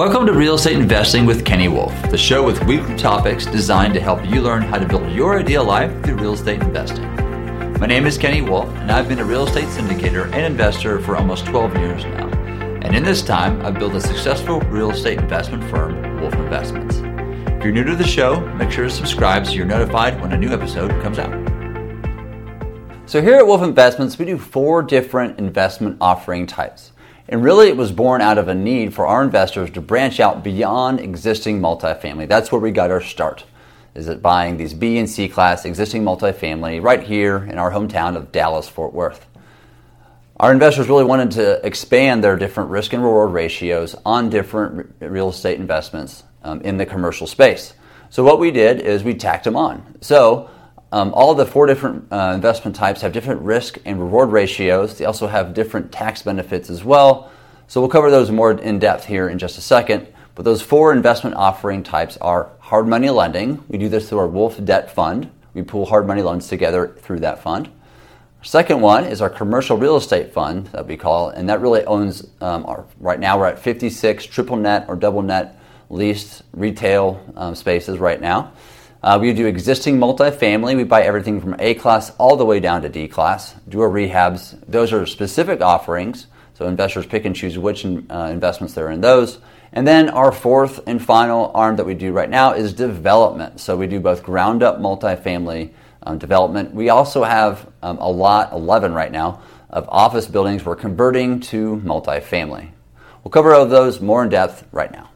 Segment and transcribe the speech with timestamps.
[0.00, 4.00] Welcome to Real Estate Investing with Kenny Wolfe, the show with weekly topics designed to
[4.00, 7.04] help you learn how to build your ideal life through real estate investing.
[7.78, 11.16] My name is Kenny Wolfe, and I've been a real estate syndicator and investor for
[11.16, 12.28] almost 12 years now.
[12.82, 16.96] And in this time, I've built a successful real estate investment firm, Wolfe Investments.
[17.58, 20.38] If you're new to the show, make sure to subscribe so you're notified when a
[20.38, 21.34] new episode comes out.
[23.04, 26.92] So, here at Wolfe Investments, we do four different investment offering types.
[27.30, 30.42] And really, it was born out of a need for our investors to branch out
[30.42, 32.26] beyond existing multifamily.
[32.26, 33.44] That's where we got our start.
[33.94, 38.16] Is it buying these B and C class existing multifamily right here in our hometown
[38.16, 39.26] of Dallas, Fort Worth?
[40.40, 45.28] Our investors really wanted to expand their different risk and reward ratios on different real
[45.28, 47.74] estate investments um, in the commercial space.
[48.08, 49.98] So, what we did is we tacked them on.
[50.00, 50.50] So,
[50.92, 54.98] um, all the four different uh, investment types have different risk and reward ratios.
[54.98, 57.30] They also have different tax benefits as well.
[57.68, 60.08] So we'll cover those more in depth here in just a second.
[60.34, 63.62] But those four investment offering types are hard money lending.
[63.68, 65.30] We do this through our Wolfe Debt Fund.
[65.54, 67.70] We pool hard money loans together through that fund.
[68.42, 72.26] Second one is our commercial real estate fund that we call, and that really owns
[72.40, 77.54] um, our, right now we're at 56 triple net or double net leased retail um,
[77.54, 78.52] spaces right now.
[79.02, 80.76] Uh, we do existing multifamily.
[80.76, 83.54] We buy everything from A class all the way down to D class.
[83.68, 84.58] Do our rehabs.
[84.68, 89.38] Those are specific offerings, so investors pick and choose which uh, investments they're in those.
[89.72, 93.60] And then our fourth and final arm that we do right now is development.
[93.60, 95.70] So we do both ground up multifamily
[96.02, 96.74] um, development.
[96.74, 101.80] We also have um, a lot, 11 right now, of office buildings we're converting to
[101.84, 102.70] multifamily.
[103.22, 105.09] We'll cover all of those more in depth right now.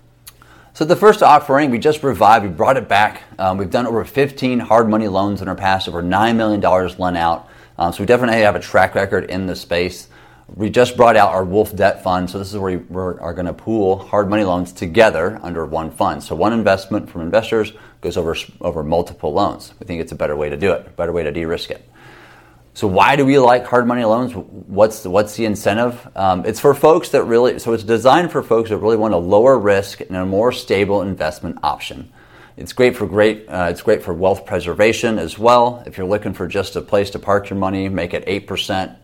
[0.75, 3.22] So the first offering we just revived, we brought it back.
[3.39, 6.61] Um, we've done over 15 hard money loans in our past, over $9 million
[6.98, 7.48] lent out.
[7.78, 10.08] Um, so we definitely have a track record in the space.
[10.52, 12.28] We just brought out our Wolfe Debt Fund.
[12.28, 15.92] So this is where we are going to pool hard money loans together under one
[15.92, 16.25] fund.
[16.25, 19.75] So one investment from investors goes over, over multiple loans.
[19.78, 21.89] We think it's a better way to do it, better way to de-risk it.
[22.74, 24.35] So why do we like hard money loans?
[24.35, 26.08] What's the, what's the incentive?
[26.17, 29.18] Um, it's for folks that really, so it's designed for folks that really want a
[29.18, 32.13] lower risk and a more stable investment option.
[32.57, 35.84] It's great for great, uh, it's great for wealth preservation as well.
[35.86, 38.96] If you're looking for just a place to park your money, make it 8%,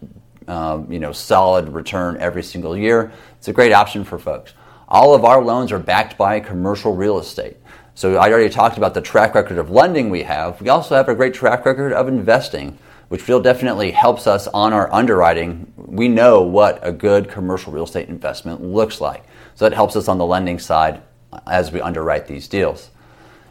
[0.48, 3.12] um, you know, solid return every single year.
[3.38, 4.52] It's a great option for folks.
[4.88, 7.56] All of our loans are backed by commercial real estate.
[7.94, 10.60] So I already talked about the track record of lending we have.
[10.60, 12.76] We also have a great track record of investing
[13.10, 15.72] which real definitely helps us on our underwriting.
[15.76, 19.24] We know what a good commercial real estate investment looks like.
[19.56, 21.02] So that helps us on the lending side
[21.44, 22.90] as we underwrite these deals.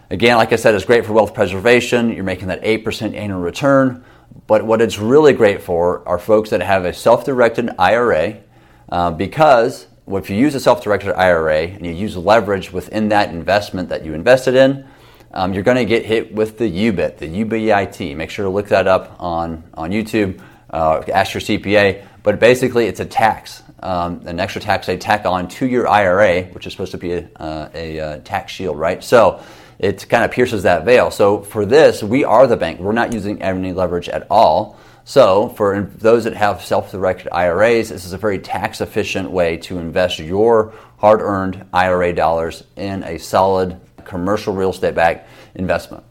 [0.10, 2.10] Again, like I said, it's great for wealth preservation.
[2.10, 4.06] You're making that 8% annual return.
[4.48, 8.40] But what it's really great for are folks that have a self directed IRA
[8.88, 13.30] uh, because if you use a self directed IRA and you use leverage within that
[13.30, 14.88] investment that you invested in,
[15.32, 18.16] um, you're going to get hit with the UBIT, the UBIT.
[18.16, 20.42] Make sure to look that up on, on YouTube.
[20.70, 22.06] Uh, ask your CPA.
[22.24, 26.44] But basically, it's a tax, um, an extra tax they tack on to your IRA,
[26.46, 29.04] which is supposed to be a, uh, a, uh, tax shield, right?
[29.04, 29.42] So
[29.78, 31.12] it kind of pierces that veil.
[31.12, 32.80] So for this, we are the bank.
[32.80, 34.78] We're not using any leverage at all.
[35.06, 40.20] So for those that have self-directed IRAs, this is a very tax-efficient way to invest
[40.20, 43.80] your hard-earned IRA dollars in a solid
[44.10, 46.04] commercial real estate backed investment.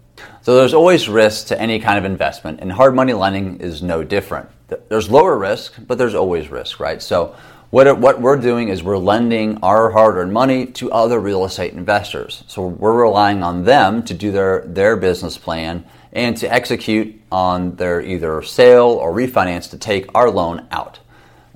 [0.43, 4.03] So there's always risk to any kind of investment, and hard money lending is no
[4.03, 4.49] different.
[4.89, 7.03] There's lower risk, but there's always risk, right?
[7.03, 7.37] So
[7.71, 12.45] what, what we're doing is we're lending our hard-earned money to other real estate investors.
[12.47, 17.77] So we're relying on them to do their, their business plan and to execute on
[17.77, 21.01] their either sale or refinance to take our loan out.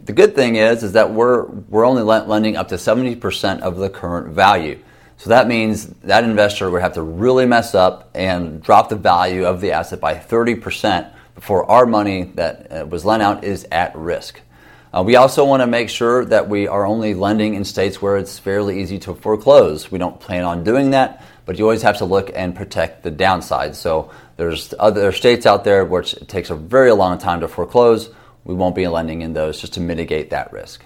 [0.04, 3.88] The good thing is, is that we're, we're only lending up to 70% of the
[3.88, 4.78] current value.
[5.22, 9.44] So that means that investor would have to really mess up and drop the value
[9.44, 13.94] of the asset by 30% before our money that uh, was lent out is at
[13.94, 14.40] risk.
[14.92, 18.16] Uh, we also want to make sure that we are only lending in states where
[18.16, 19.92] it's fairly easy to foreclose.
[19.92, 23.12] We don't plan on doing that, but you always have to look and protect the
[23.12, 23.76] downside.
[23.76, 28.10] So there's other states out there which it takes a very long time to foreclose.
[28.42, 30.84] We won't be lending in those just to mitigate that risk.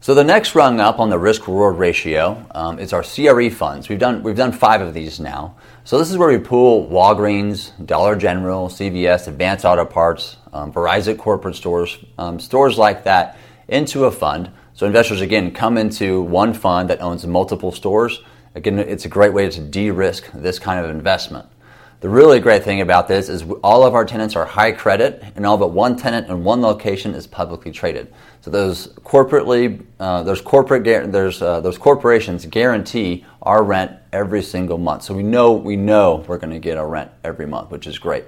[0.00, 3.88] So the next rung up on the risk reward ratio um, is our CRE funds.
[3.88, 5.56] We've done we've done five of these now.
[5.82, 11.18] So this is where we pool Walgreens, Dollar General, CVS, Advance Auto Parts, um, Verizon
[11.18, 13.36] corporate stores, um, stores like that
[13.66, 14.52] into a fund.
[14.72, 18.20] So investors again come into one fund that owns multiple stores.
[18.54, 21.48] Again, it's a great way to de-risk this kind of investment.
[22.00, 25.44] The really great thing about this is all of our tenants are high credit, and
[25.44, 28.12] all but one tenant in one location is publicly traded.
[28.40, 34.78] So those corporately, uh, those corporate, there's uh, those corporations guarantee our rent every single
[34.78, 35.02] month.
[35.02, 37.98] So we know we know we're going to get our rent every month, which is
[37.98, 38.26] great.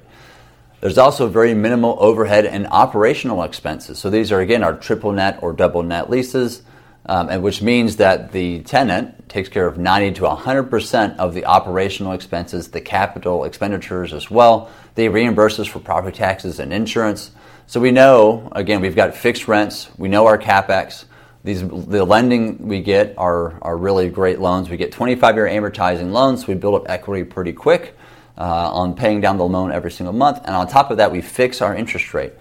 [0.80, 4.00] There's also very minimal overhead and operational expenses.
[4.00, 6.62] So these are again our triple net or double net leases
[7.10, 11.44] um, and which means that the tenant takes care of 90 to 100% of the
[11.44, 14.70] operational expenses, the capital expenditures as well.
[14.94, 17.32] They reimburse us for property taxes and insurance.
[17.66, 21.06] So we know, again, we've got fixed rents, we know our capex.
[21.42, 24.70] These, the lending we get are, are really great loans.
[24.70, 27.96] We get 25 year amortizing loans, so we build up equity pretty quick
[28.38, 30.42] uh, on paying down the loan every single month.
[30.44, 32.34] And on top of that, we fix our interest rate.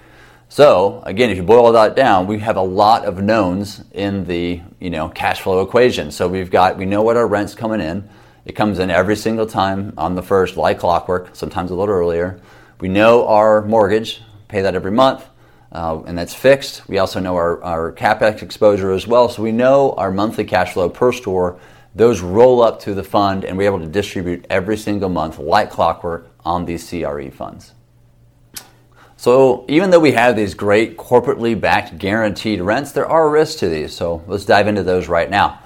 [0.51, 4.61] So again, if you boil that down, we have a lot of knowns in the
[4.79, 6.09] you know cash flow equation.
[6.09, 8.09] So we've got we know what our rent's coming in.
[8.45, 11.35] It comes in every single time on the first, like clockwork.
[11.35, 12.41] Sometimes a little earlier.
[12.79, 15.23] We know our mortgage, pay that every month,
[15.71, 16.87] uh, and that's fixed.
[16.89, 19.29] We also know our, our capex exposure as well.
[19.29, 21.59] So we know our monthly cash flow per store.
[21.93, 25.69] Those roll up to the fund, and we're able to distribute every single month, like
[25.69, 27.73] clockwork, on these CRE funds.
[29.19, 33.67] So even though we have these great corporately backed guaranteed rents, there are risks to
[33.67, 33.93] these.
[33.93, 35.59] So let's dive into those right now.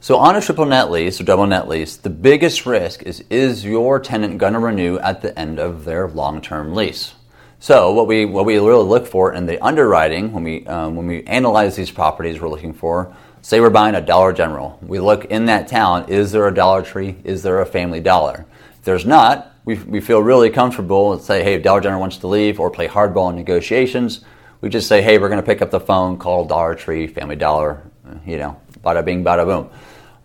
[0.00, 3.64] So on a triple net lease or double net lease, the biggest risk is is
[3.64, 7.14] your tenant going to renew at the end of their long-term lease?
[7.60, 11.06] So what we what we really look for in the underwriting when we um, when
[11.06, 14.76] we analyze these properties, we're looking for say we're buying a Dollar General.
[14.82, 17.14] We look in that town: is there a Dollar Tree?
[17.22, 18.46] Is there a Family Dollar?
[18.80, 22.18] If there's not, we, we feel really comfortable and say, hey, if Dollar General wants
[22.18, 24.24] to leave or play hardball in negotiations,
[24.60, 27.36] we just say, hey, we're going to pick up the phone, call Dollar Tree, Family
[27.36, 27.82] Dollar,
[28.26, 29.70] you know, bada bing, bada boom.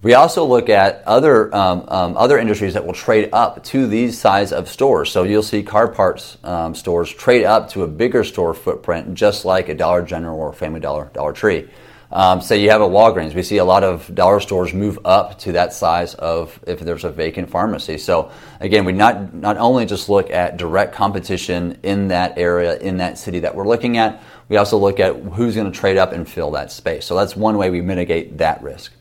[0.01, 4.19] We also look at other um, um, other industries that will trade up to these
[4.19, 5.09] size of stores.
[5.09, 9.45] So you'll see car parts um, stores trade up to a bigger store footprint, just
[9.45, 11.67] like a Dollar General or Family Dollar, Dollar Tree.
[12.15, 15.38] Um, say you have a Walgreens, we see a lot of dollar stores move up
[15.39, 17.97] to that size of if there's a vacant pharmacy.
[17.97, 18.31] So
[18.62, 23.17] again, we not not only just look at direct competition in that area in that
[23.17, 26.25] city that we're looking at, we also look at who's going to trade up and
[26.25, 27.03] fill that space.
[27.06, 28.94] So that's one way we mitigate that risk.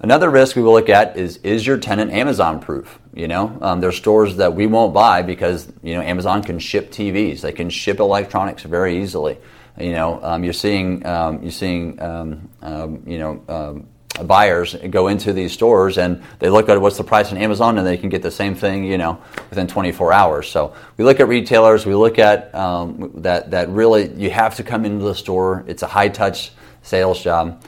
[0.00, 2.98] Another risk we will look at is is your tenant Amazon proof?
[3.14, 6.90] You know, um, there's stores that we won't buy because you know Amazon can ship
[6.90, 9.38] TVs, they can ship electronics very easily.
[9.78, 13.84] You know, um, you're seeing um, you're seeing um, um, you know
[14.24, 17.86] buyers go into these stores and they look at what's the price on Amazon and
[17.86, 19.20] they can get the same thing you know
[19.50, 20.48] within 24 hours.
[20.48, 21.86] So we look at retailers.
[21.86, 25.64] We look at um, that that really you have to come into the store.
[25.66, 26.52] It's a high touch
[26.82, 27.62] sales job.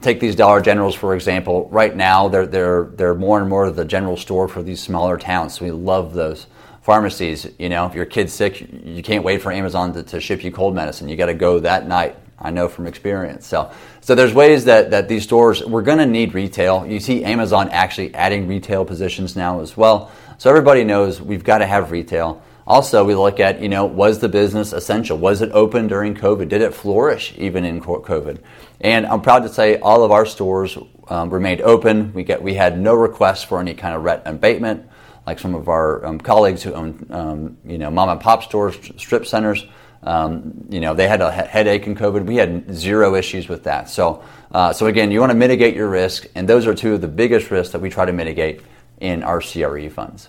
[0.00, 1.68] Take these Dollar Generals for example.
[1.70, 5.58] Right now, they're they're they're more and more the general store for these smaller towns.
[5.58, 6.46] So we love those
[6.84, 10.44] pharmacies, you know, if your kid's sick, you can't wait for Amazon to, to ship
[10.44, 11.08] you cold medicine.
[11.08, 12.14] You got to go that night.
[12.38, 13.46] I know from experience.
[13.46, 13.72] So,
[14.02, 16.84] so there's ways that, that these stores, we're going to need retail.
[16.86, 20.12] You see Amazon actually adding retail positions now as well.
[20.36, 22.42] So everybody knows we've got to have retail.
[22.66, 25.16] Also, we look at, you know, was the business essential?
[25.16, 26.50] Was it open during COVID?
[26.50, 28.40] Did it flourish even in COVID?
[28.82, 30.76] And I'm proud to say all of our stores
[31.08, 32.12] um, remained open.
[32.12, 34.90] We, get, we had no requests for any kind of rent abatement
[35.26, 38.76] like some of our um, colleagues who own, um, you know, mom and pop stores,
[38.96, 39.66] strip centers.
[40.02, 42.26] Um, you know, they had a headache in COVID.
[42.26, 43.88] We had zero issues with that.
[43.88, 44.22] So,
[44.52, 47.08] uh, so again, you want to mitigate your risk, and those are two of the
[47.08, 48.60] biggest risks that we try to mitigate
[49.00, 50.28] in our CRE funds.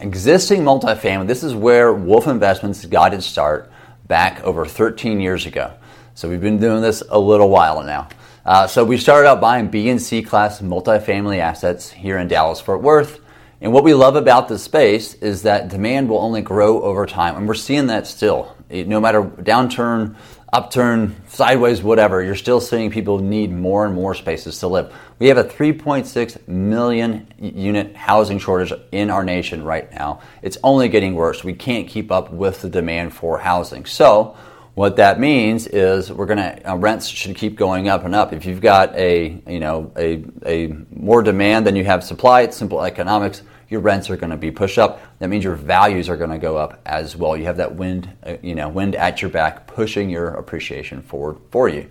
[0.00, 1.28] Existing multifamily.
[1.28, 3.70] This is where Wolfe Investments got its start
[4.08, 5.72] back over 13 years ago.
[6.14, 8.08] So we've been doing this a little while now.
[8.44, 12.60] Uh, so we started out buying B and C class multifamily assets here in Dallas
[12.60, 13.20] Fort Worth.
[13.64, 17.34] And what we love about this space is that demand will only grow over time.
[17.34, 18.54] And we're seeing that still.
[18.68, 20.16] No matter downturn,
[20.52, 24.92] upturn, sideways, whatever, you're still seeing people need more and more spaces to live.
[25.18, 30.20] We have a 3.6 million unit housing shortage in our nation right now.
[30.42, 31.42] It's only getting worse.
[31.42, 33.86] We can't keep up with the demand for housing.
[33.86, 34.36] So,
[34.74, 38.32] what that means is we're going to uh, rents should keep going up and up.
[38.32, 42.56] If you've got a you know a, a more demand than you have supply, it's
[42.56, 45.00] simple economics your rents are going to be pushed up.
[45.18, 47.36] That means your values are going to go up as well.
[47.36, 51.38] You have that wind, uh, you know, wind at your back, pushing your appreciation forward
[51.50, 51.90] for you.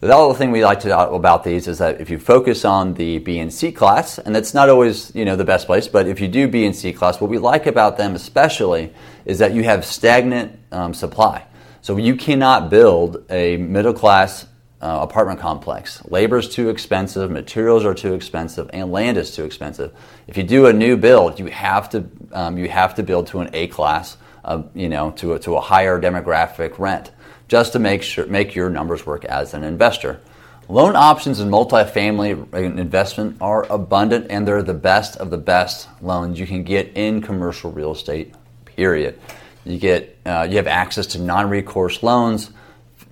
[0.00, 2.94] The other thing we like to talk about these is that if you focus on
[2.94, 6.06] the B and C class, and that's not always you know the best place, but
[6.06, 8.92] if you do B and C class, what we like about them especially
[9.24, 11.46] is that you have stagnant um, supply.
[11.80, 14.44] So you cannot build a middle class
[14.80, 16.04] uh, apartment complex.
[16.06, 19.92] Labor is too expensive, materials are too expensive, and land is too expensive.
[20.26, 23.40] If you do a new build, you have to um, you have to build to
[23.40, 27.10] an A class, uh, you know, to a, to a higher demographic rent,
[27.48, 30.20] just to make sure make your numbers work as an investor.
[30.68, 36.40] Loan options in multifamily investment are abundant, and they're the best of the best loans
[36.40, 38.34] you can get in commercial real estate.
[38.64, 39.18] Period.
[39.64, 42.50] You get uh, you have access to non-recourse loans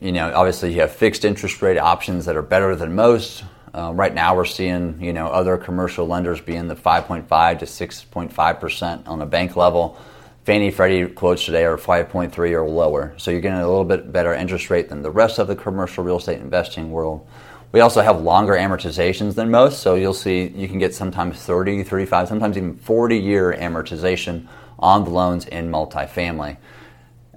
[0.05, 3.43] you know, obviously you have fixed interest rate options that are better than most.
[3.73, 8.61] Uh, right now, we're seeing you know other commercial lenders being the 5.5 to 6.5
[8.61, 9.99] percent on a bank level.
[10.45, 14.35] Fannie Freddie quotes today are 5.3 or lower, so you're getting a little bit better
[14.35, 17.27] interest rate than the rest of the commercial real estate investing world.
[17.73, 21.83] We also have longer amortizations than most, so you'll see you can get sometimes 30,
[21.83, 24.47] 35, sometimes even 40 year amortization
[24.79, 26.59] on the loans in multifamily.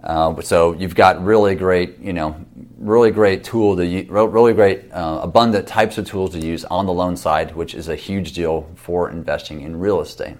[0.08, 2.34] Uh, so you've got really great, you know,
[2.78, 6.94] really great tool to really great uh, abundant types of tools to use on the
[6.94, 10.38] loan side, which is a huge deal for investing in real estate.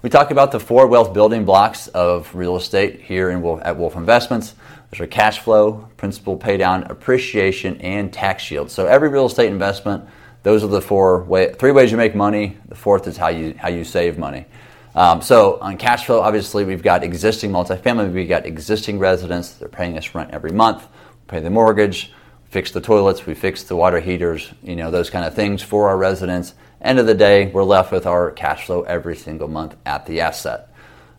[0.00, 3.76] We talk about the four wealth building blocks of real estate here in Wolfe, at
[3.76, 4.54] Wolfe Investments.
[4.90, 8.70] There's are cash flow, principal paydown, appreciation, and tax shield.
[8.70, 10.08] So every real estate investment,
[10.42, 12.56] those are the four way, three ways you make money.
[12.70, 14.46] The fourth is how you how you save money.
[14.94, 19.52] Um, so on cash flow, obviously we've got existing multifamily, we've got existing residents.
[19.52, 20.82] They're paying us rent every month.
[20.82, 22.12] We pay the mortgage,
[22.48, 25.88] fix the toilets, we fix the water heaters, you know those kind of things for
[25.88, 26.54] our residents.
[26.82, 30.20] End of the day, we're left with our cash flow every single month at the
[30.20, 30.66] asset.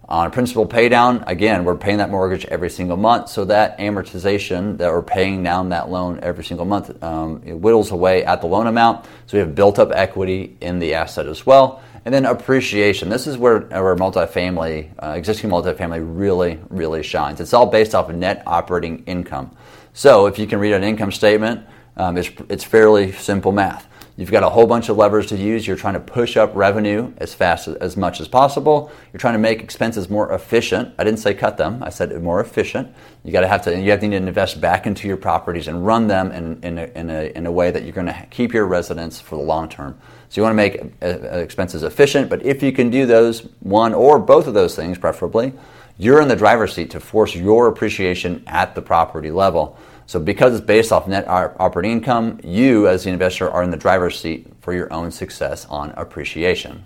[0.09, 4.91] On principal paydown, again, we're paying that mortgage every single month, so that amortization that
[4.91, 8.67] we're paying down that loan every single month um, it whittles away at the loan
[8.67, 9.05] amount.
[9.27, 11.81] So we have built up equity in the asset as well.
[12.03, 13.09] And then appreciation.
[13.09, 17.39] This is where our multifamily, uh, existing multifamily, really, really shines.
[17.39, 19.55] It's all based off of net operating income.
[19.93, 21.65] So if you can read an income statement,
[21.97, 23.87] um, it's, it's fairly simple math.
[24.17, 25.65] You've got a whole bunch of levers to use.
[25.65, 28.91] You're trying to push up revenue as fast as, much as possible.
[29.11, 30.93] You're trying to make expenses more efficient.
[30.99, 31.81] I didn't say cut them.
[31.81, 32.93] I said more efficient.
[33.23, 33.79] You got to have to.
[33.79, 37.09] You have to invest back into your properties and run them in, in, a, in,
[37.09, 39.97] a, in a way that you're going to keep your residents for the long term.
[40.29, 43.41] So you want to make uh, uh, expenses efficient, but if you can do those,
[43.59, 45.53] one or both of those things preferably,
[45.97, 49.77] you're in the driver's seat to force your appreciation at the property level.
[50.11, 53.77] So because it's based off net operating income, you as the investor are in the
[53.77, 56.83] driver's seat for your own success on appreciation.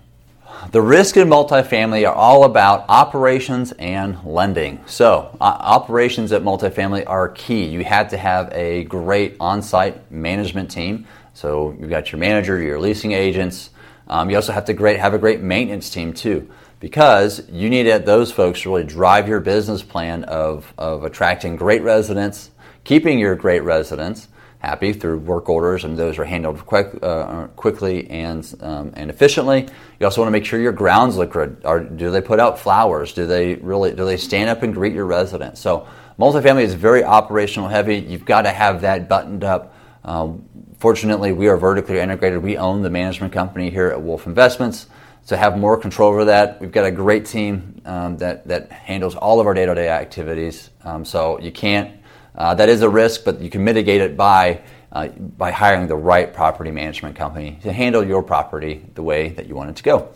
[0.70, 4.80] The risk in multifamily are all about operations and lending.
[4.86, 7.64] So, uh, operations at multifamily are key.
[7.64, 11.04] You have to have a great on site management team
[11.34, 13.70] so you've got your manager, your leasing agents.
[14.06, 17.88] Um, you also have to great, have a great maintenance team too, because you need
[18.06, 22.50] those folks to really drive your business plan of, of attracting great residents,
[22.86, 24.28] keeping your great residents
[24.60, 29.68] happy through work orders, and those are handled quick, uh, quickly and, um, and efficiently.
[30.00, 31.60] You also want to make sure your grounds look good.
[31.64, 33.12] Are, do they put out flowers?
[33.12, 35.60] Do they really do they stand up and greet your residents?
[35.60, 35.86] So
[36.18, 37.96] multifamily is very operational heavy.
[37.96, 39.74] You've got to have that buttoned up.
[40.02, 42.42] Um, Fortunately, we are vertically integrated.
[42.42, 44.86] We own the management company here at Wolfe Investments.
[45.28, 49.16] To have more control over that, we've got a great team um, that, that handles
[49.16, 50.70] all of our day to day activities.
[50.84, 51.98] Um, so you can't,
[52.36, 54.60] uh, that is a risk, but you can mitigate it by,
[54.92, 59.46] uh, by hiring the right property management company to handle your property the way that
[59.46, 60.08] you want it to go.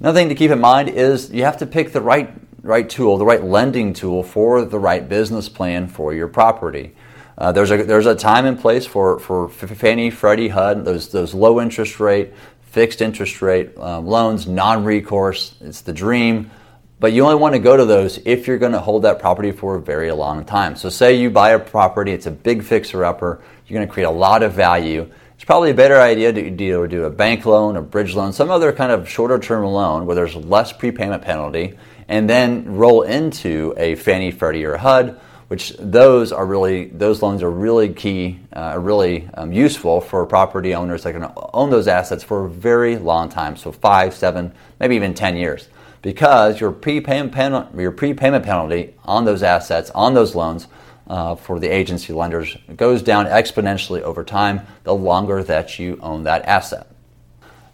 [0.00, 2.32] Another thing to keep in mind is you have to pick the right,
[2.62, 6.94] right tool, the right lending tool for the right business plan for your property.
[7.36, 11.32] Uh, there's a there's a time and place for for Fannie, Freddie, HUD, those those
[11.32, 15.54] low interest rate, fixed interest rate um, loans, non-recourse.
[15.62, 16.50] It's the dream,
[17.00, 19.50] but you only want to go to those if you're going to hold that property
[19.50, 20.76] for a very long time.
[20.76, 23.42] So, say you buy a property, it's a big fixer-upper.
[23.66, 25.10] You're going to create a lot of value.
[25.34, 28.72] It's probably a better idea to do, a bank loan, a bridge loan, some other
[28.72, 34.30] kind of shorter-term loan where there's less prepayment penalty, and then roll into a Fannie,
[34.30, 35.18] Freddie, or HUD
[35.50, 40.76] which those are really those loans are really key, uh, really um, useful for property
[40.76, 44.94] owners that can own those assets for a very long time, so five, seven, maybe
[44.94, 45.66] even ten years,
[46.02, 50.68] because your prepayment penalty, your prepayment penalty on those assets on those loans.
[51.06, 56.22] Uh, for the agency lenders goes down exponentially over time the longer that you own
[56.22, 56.86] that asset.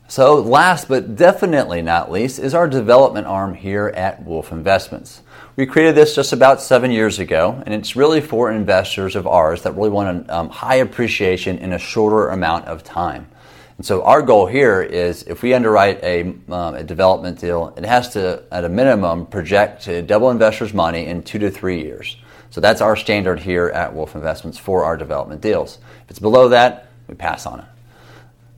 [0.09, 5.23] So, last but definitely not least, is our development arm here at Wolfe Investments.
[5.57, 9.63] We created this just about seven years ago, and it's really for investors of ours
[9.63, 13.27] that really want a um, high appreciation in a shorter amount of time.
[13.77, 17.85] And so, our goal here is if we underwrite a, um, a development deal, it
[17.85, 22.17] has to, at a minimum, project to double investors' money in two to three years.
[22.51, 25.79] So that's our standard here at Wolfe Investments for our development deals.
[26.05, 27.67] If it's below that, we pass on it.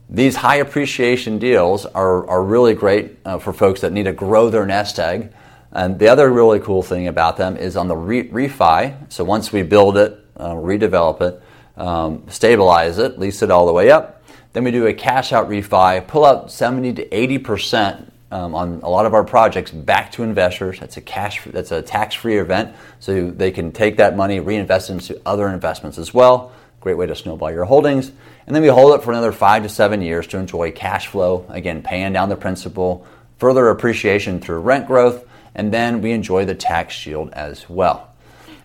[0.09, 4.49] These high appreciation deals are, are really great uh, for folks that need to grow
[4.49, 5.33] their nest egg.
[5.71, 8.95] And the other really cool thing about them is on the re- refi.
[9.11, 11.43] So once we build it, uh, redevelop it,
[11.75, 14.18] um, stabilize it, lease it all the way up,
[14.53, 18.81] then we do a cash out refi, pull out 70 to 80 percent um, on
[18.81, 20.79] a lot of our projects back to investors.
[20.79, 24.93] That's a cash, that's a tax-free event, so they can take that money, reinvest it
[24.93, 26.51] into other investments as well.
[26.79, 28.11] Great way to snowball your holdings.
[28.47, 31.45] And then we hold it for another five to seven years to enjoy cash flow,
[31.49, 33.05] again, paying down the principal,
[33.37, 38.08] further appreciation through rent growth, and then we enjoy the tax shield as well.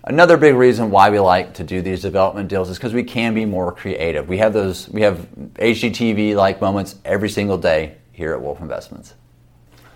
[0.07, 3.33] Another big reason why we like to do these development deals is because we can
[3.33, 4.29] be more creative.
[4.29, 9.15] We have those, we have HGTV like moments every single day here at Wolfe Investments.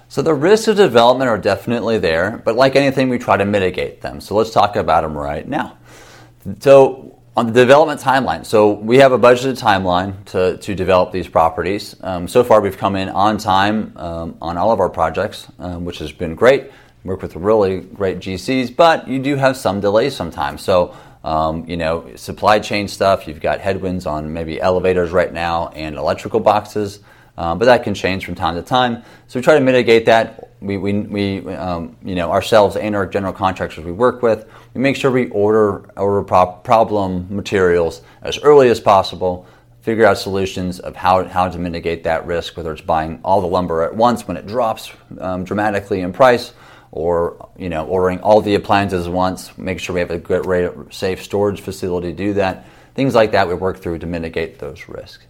[0.09, 4.01] So the risks of development are definitely there, but like anything, we try to mitigate
[4.01, 4.23] them.
[4.23, 5.77] So let's talk about them right now.
[6.61, 11.29] So on the development timeline, so we have a budgeted timeline to, to develop these
[11.29, 11.95] properties.
[12.01, 15.85] Um, so far, we've come in on time um, on all of our projects, um,
[15.85, 16.71] which has been great.
[17.05, 20.63] Work with really great GCs, but you do have some delays sometimes.
[20.63, 23.27] So um, you know, supply chain stuff.
[23.27, 27.01] You've got headwinds on maybe elevators right now and electrical boxes.
[27.37, 29.05] Um, but that can change from time to time.
[29.29, 30.51] So we try to mitigate that.
[30.61, 34.81] We, we, we um, you know, ourselves and our general contractors we work with, we
[34.81, 39.47] make sure we order order problem materials as early as possible.
[39.83, 43.47] Figure out solutions of how, how to mitigate that risk, whether it's buying all the
[43.47, 44.91] lumber at once when it drops
[45.21, 46.53] um, dramatically in price,
[46.91, 49.57] or you know, ordering all the appliances once.
[49.59, 52.67] Make sure we have a good, safe storage facility to do that.
[52.95, 55.25] Things like that we work through to mitigate those risks.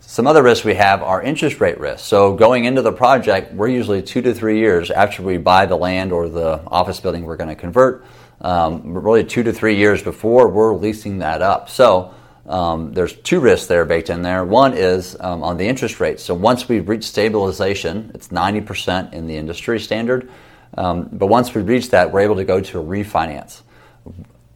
[0.00, 2.06] Some other risks we have are interest rate risks.
[2.06, 5.76] So going into the project, we're usually two to three years after we buy the
[5.76, 8.04] land or the office building we're going to convert.
[8.40, 11.70] Um, really two to three years before we're leasing that up.
[11.70, 12.12] So
[12.46, 14.44] um, there's two risks there baked in there.
[14.44, 16.18] One is um, on the interest rate.
[16.20, 20.30] So once we reach stabilization, it's 90% in the industry standard.
[20.76, 23.62] Um, but once we reach that, we're able to go to a refinance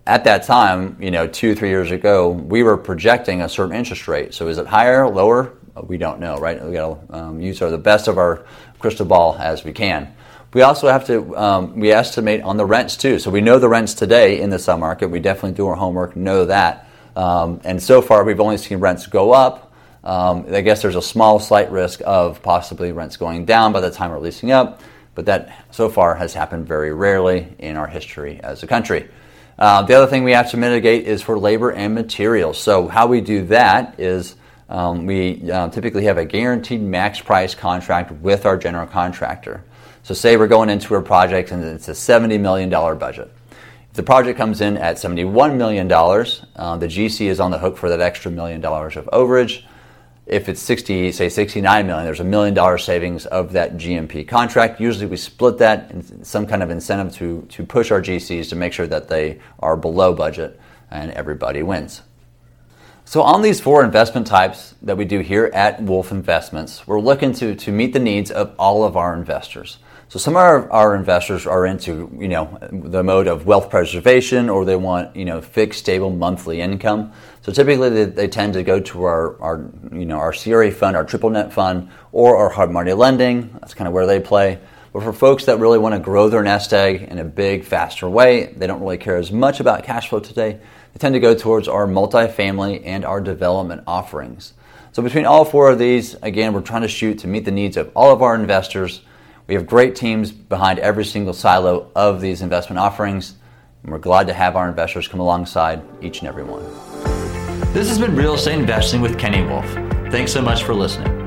[0.07, 4.07] at that time, you know, two, three years ago, we were projecting a certain interest
[4.07, 4.35] rate.
[4.35, 5.53] So is it higher, lower?
[5.83, 6.65] We don't know, right?
[6.65, 8.47] We got to um, use our, the best of our
[8.79, 10.15] crystal ball as we can.
[10.55, 13.19] We also have to um, we estimate on the rents too.
[13.19, 15.11] So we know the rents today in the submarket.
[15.11, 16.89] We definitely do our homework, know that.
[17.15, 19.75] Um, and so far, we've only seen rents go up.
[20.05, 23.91] Um, I guess there's a small, slight risk of possibly rents going down by the
[23.91, 24.81] time we're leasing up,
[25.17, 29.09] but that so far has happened very rarely in our history as a country.
[29.59, 32.59] Uh, the other thing we have to mitigate is for labor and materials.
[32.59, 34.37] So, how we do that is
[34.69, 39.65] um, we uh, typically have a guaranteed max price contract with our general contractor.
[40.03, 43.33] So, say we're going into a project and it's a $70 million budget.
[43.91, 47.79] If the project comes in at $71 million, uh, the GC is on the hook
[47.79, 49.65] for that extra million dollars of overage
[50.27, 54.81] if it's 60, say 69 million, there's a million dollar savings of that GMP contract.
[54.81, 58.57] Usually we split that in some kind of incentive to, to push our GCs to
[58.57, 60.61] make sure that they are below budget
[60.91, 62.03] and everybody wins.
[63.05, 67.33] So on these four investment types that we do here at Wolfe Investments, we're looking
[67.35, 69.79] to, to meet the needs of all of our investors.
[70.09, 74.49] So some of our, our, investors are into, you know, the mode of wealth preservation
[74.49, 77.13] or they want, you know, fixed, stable monthly income.
[77.47, 80.97] So typically they, they tend to go to our, our, you know, our CRA fund,
[80.97, 83.53] our triple net fund, or our hard money lending.
[83.61, 84.59] That's kind of where they play.
[84.93, 88.11] But for folks that really want to grow their nest egg in a big, faster
[88.11, 90.59] way, they don't really care as much about cash flow today.
[90.93, 94.53] They tend to go towards our multifamily and our development offerings.
[94.91, 97.77] So between all four of these, again, we're trying to shoot to meet the needs
[97.77, 99.03] of all of our investors
[99.47, 103.37] we have great teams behind every single silo of these investment offerings,
[103.85, 106.86] and we're glad to have our investors come alongside each and every one.
[107.73, 109.71] This has been Real Estate Investing with Kenny Wolfe.
[110.11, 111.26] Thanks so much for listening.